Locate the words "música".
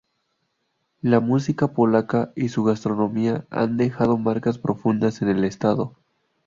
1.19-1.73